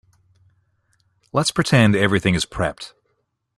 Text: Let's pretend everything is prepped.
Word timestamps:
Let's 1.31 1.51
pretend 1.51 1.95
everything 1.95 2.33
is 2.33 2.43
prepped. 2.47 2.93